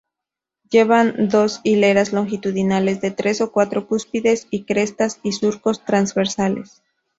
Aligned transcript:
Llevan 0.71 1.13
dos 1.29 1.61
hileras 1.63 2.11
longitudinales 2.11 3.01
de 3.01 3.11
tres 3.11 3.39
o 3.39 3.51
cuatro 3.51 3.85
cúspides 3.87 4.47
y 4.49 4.63
crestas 4.65 5.19
y 5.21 5.31
surcos 5.33 5.85
transversales. 5.85 6.81